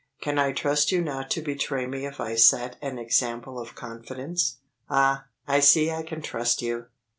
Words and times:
Can 0.19 0.39
I 0.39 0.51
trust 0.51 0.91
you 0.91 0.99
not 1.03 1.29
to 1.29 1.43
betray 1.43 1.85
me 1.85 2.07
if 2.07 2.19
I 2.19 2.33
set 2.33 2.75
an 2.81 2.97
example 2.97 3.59
of 3.59 3.75
confidence? 3.75 4.57
Ah, 4.89 5.25
I 5.47 5.59
see 5.59 5.91
I 5.91 6.01
can 6.01 6.23
trust 6.23 6.59
you! 6.63 6.87